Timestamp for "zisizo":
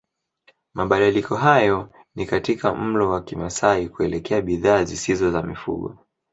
4.83-5.31